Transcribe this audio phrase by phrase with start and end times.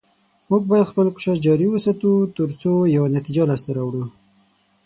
[0.49, 4.03] موږ باید خپل کوشش جاري وساتو، تر څو یوه نتیجه لاسته راوړو